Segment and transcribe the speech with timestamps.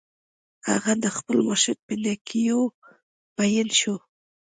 [0.69, 2.61] هغه د خپل مرشد په نېکیو
[3.37, 3.95] مین شو